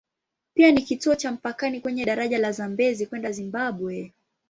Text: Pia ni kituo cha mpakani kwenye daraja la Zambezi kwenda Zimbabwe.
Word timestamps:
Pia 0.53 0.71
ni 0.71 0.81
kituo 0.81 1.15
cha 1.15 1.31
mpakani 1.31 1.81
kwenye 1.81 2.05
daraja 2.05 2.37
la 2.37 2.51
Zambezi 2.51 3.05
kwenda 3.05 3.31
Zimbabwe. 3.31 4.13